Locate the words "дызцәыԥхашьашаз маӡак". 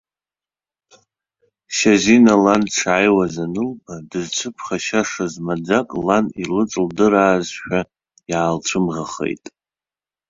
4.09-5.89